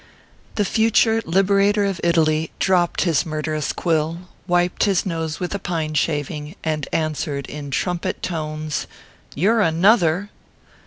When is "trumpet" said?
7.69-8.23